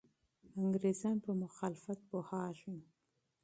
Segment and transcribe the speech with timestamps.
[0.59, 2.75] انګریزان په مخالفت پوهېږي.